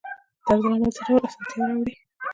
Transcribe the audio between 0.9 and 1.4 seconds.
څه ډول